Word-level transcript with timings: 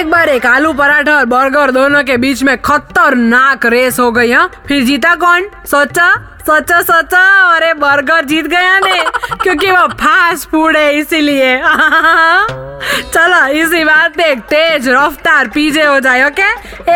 एक 0.00 0.10
बार 0.10 0.28
एक 0.28 0.46
आलू 0.46 0.72
पराठा 0.72 1.16
और 1.16 1.24
बर्गर 1.24 1.70
दोनों 1.70 2.02
के 2.04 2.16
बीच 2.16 2.42
में 2.42 2.62
खतरनाक 2.62 3.66
रेस 3.66 3.98
हो 3.98 4.10
गई 4.12 4.30
हाँ। 4.32 4.50
फिर 4.68 4.84
जीता 4.84 5.14
कौन? 5.14 5.48
सोचा? 5.66 6.14
सोचा 6.40 6.80
सोचा, 6.82 7.20
अरे 7.56 7.72
बर्गर 7.74 8.24
जीत 8.24 8.46
गया 8.46 8.78
ने, 8.78 9.00
क्योंकि 9.42 9.70
वो 9.70 9.86
फास्ट 9.88 10.48
फ़ूड 10.50 10.76
है 10.76 10.94
इसीलिए। 10.94 11.56
चलो, 13.14 13.46
इसी 13.46 13.84
बात 13.84 14.16
पे 14.16 14.24
एक 14.24 14.40
तेज 14.40 14.88
रफ्तार 14.88 15.48
पीछे 15.48 15.82
हो 15.82 16.00
जाए 16.00 16.26
ओके 16.26 16.48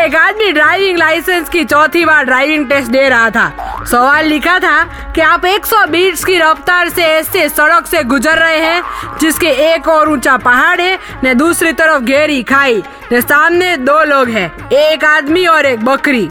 एक 0.04 0.16
आदमी 0.16 0.52
ड्राइविंग 0.52 0.98
लाइसेंस 0.98 1.48
की 1.48 1.64
चौथी 1.64 2.04
बार 2.04 2.24
ड्राइविंग 2.24 2.68
टेस्ट 2.68 2.90
दे 2.90 3.08
रहा 3.08 3.30
था। 3.30 3.73
सवाल 3.90 4.26
लिखा 4.26 4.58
था 4.58 4.82
कि 5.12 5.20
आप 5.20 5.44
120 5.44 6.24
की 6.24 6.38
रफ्तार 6.38 6.88
से 6.88 7.02
ऐसे 7.02 7.48
सड़क 7.48 7.86
से 7.86 8.02
गुजर 8.04 8.38
रहे 8.38 8.58
हैं, 8.58 8.82
जिसके 9.20 9.48
एक 9.72 9.88
और 9.88 10.08
ऊँचा 10.08 10.36
पहाड़ 10.36 10.80
है, 10.80 10.98
ने 11.24 11.34
दूसरी 11.34 11.72
तरफ़ 11.72 12.02
गहरी 12.02 12.42
खाई, 12.42 12.82
ने 13.12 13.20
सामने 13.20 13.76
दो 13.76 14.02
लोग 14.04 14.28
हैं, 14.28 14.70
एक 14.70 15.04
आदमी 15.04 15.46
और 15.46 15.66
एक 15.66 15.84
बकरी। 15.84 16.28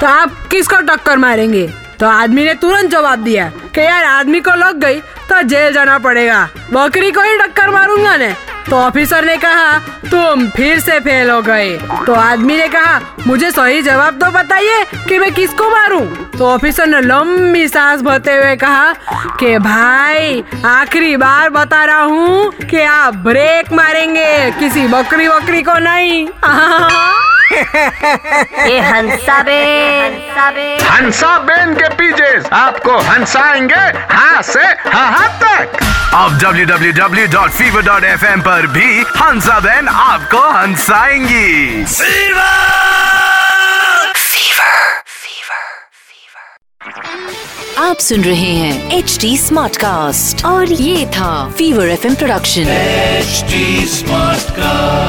तो 0.00 0.06
आप 0.06 0.32
किसको 0.50 0.80
टक्कर 0.80 1.16
मारेंगे? 1.16 1.83
तो 2.00 2.08
आदमी 2.08 2.44
ने 2.44 2.54
तुरंत 2.54 2.90
जवाब 2.90 3.18
दिया 3.18 3.52
कि 3.74 3.80
यार 3.80 4.04
आदमी 4.04 4.40
को 4.40 4.54
लग 4.54 4.78
गई 4.78 5.00
तो 5.00 5.42
जेल 5.42 5.72
जाना 5.72 5.98
पड़ेगा। 5.98 6.48
बकरी 6.72 7.10
को 7.10 7.20
ही 7.20 7.38
टक्कर 7.38 7.70
मारूँगा 7.70 8.16
ने 8.16 8.34
तो 8.70 8.76
ऑफिसर 8.76 9.24
ने 9.24 9.36
कहा, 9.36 9.78
तुम 10.10 10.48
फिर 10.48 10.78
से 10.78 11.00
फेल 11.00 11.30
हो 11.30 11.42
गए। 11.42 11.78
तो 12.06 12.12
आदमी 12.12 12.56
ने 12.56 12.68
कहा, 12.68 13.00
मुझे 13.26 13.50
सही 13.50 13.82
जवाब 13.82 14.14
तो 14.14 14.30
बताइए 14.30 14.84
कि 15.08 15.18
मैं 15.18 15.34
किसको 15.34 15.70
मारूं? 15.70 16.06
तो 16.38 16.46
ऑफिसर 16.46 16.86
ने 16.86 17.00
लंबी 17.00 17.68
सांस 17.68 18.00
भरते 18.00 18.32
हुए 18.32 18.56
कहा 18.56 18.92
कि, 19.40 19.58
भाई, 19.58 20.44
आखिरी 20.64 21.16
बार 21.16 21.50
बता 21.50 21.84
रहा 21.84 22.02
हूँ 22.02 22.50
कि 22.50 22.80
आप 22.80 23.14
ब्रेक 23.14 23.72
मारेंगे। 23.72 24.50
किसी 24.50 24.86
बकरी 24.86 25.28
वकरी 25.28 25.62
को 25.62 25.74
नहीं। 25.78 26.28
ये 27.76 28.80
हंसा 28.80 29.42
बैंड 29.42 30.80
हंसा 30.82 31.38
बेन 31.38 31.74
के 31.74 31.88
पीछे 31.94 32.48
आपको 32.56 32.98
हंसाएँगे 32.98 33.98
हाँ 34.14 34.42
से 34.42 34.64
हाँ 34.88 35.28
तक। 35.42 35.78
अब 36.14 36.38
www.fever.fm 36.40 38.40
पर 38.40 38.66
भी 38.66 39.00
हंसा 39.16 39.60
बहन 39.60 39.88
आपको 39.88 40.50
हंसाएँगी। 40.50 41.84
आप 47.78 47.98
सुन 47.98 48.24
रहे 48.24 48.34
हैं 48.34 48.98
एच 48.98 49.18
डी 49.20 49.38
स्मार्ट 49.38 49.76
कास्ट 49.76 50.44
और 50.44 50.72
ये 50.72 51.06
था 51.06 51.50
fever 51.58 51.88
F 51.88 52.06
M 52.06 52.14
production 52.14 52.60
H 52.60 53.44
smart 53.90 54.38
Smartcast. 54.38 55.03